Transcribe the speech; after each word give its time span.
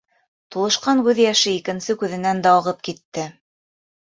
Тулышҡан 0.55 1.03
күҙ 1.07 1.21
йәше 1.25 1.53
икенсе 1.57 1.97
күҙенән 2.05 2.43
дә 2.47 2.55
ағып 2.63 2.83
китте. 2.89 3.29